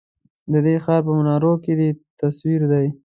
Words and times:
ددې 0.51 0.75
ښار 0.83 1.01
په 1.05 1.11
منارو 1.17 1.53
کی 1.63 1.73
دی 1.79 1.89
تصوير 2.21 2.61
دی 2.71 2.87